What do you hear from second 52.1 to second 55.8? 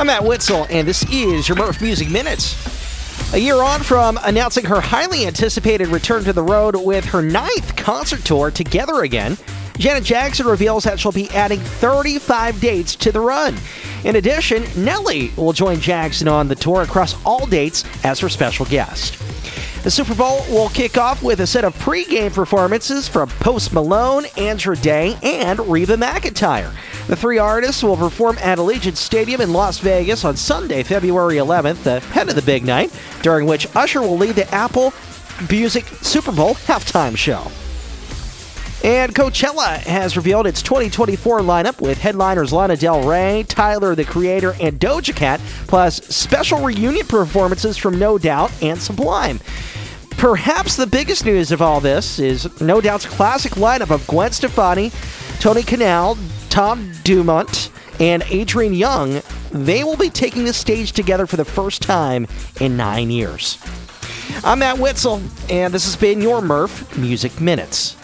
is No Doubt's classic lineup of Gwen Stefani, Tony